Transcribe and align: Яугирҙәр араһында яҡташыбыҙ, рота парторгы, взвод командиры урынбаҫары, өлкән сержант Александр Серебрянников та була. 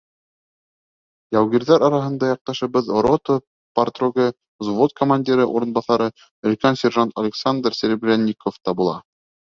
Яугирҙәр 1.35 1.83
араһында 1.87 2.29
яҡташыбыҙ, 2.29 2.89
рота 3.07 3.35
парторгы, 3.81 4.25
взвод 4.65 4.95
командиры 5.03 5.45
урынбаҫары, 5.59 6.09
өлкән 6.53 6.81
сержант 6.85 7.17
Александр 7.25 7.79
Серебрянников 7.83 8.59
та 8.65 8.79
була. 8.83 8.99